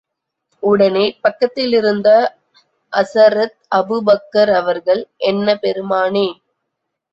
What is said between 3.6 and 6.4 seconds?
Abu Bakr அவர்கள் என்ன பெருமானே!